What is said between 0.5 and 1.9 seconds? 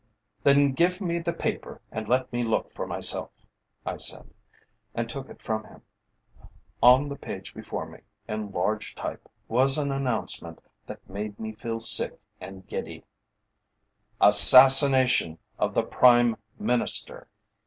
give me the paper